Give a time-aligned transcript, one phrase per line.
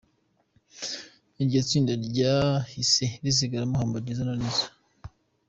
[1.41, 4.65] Iryo tsinda ryahise risigaramo Humble Jizzo na Nizo.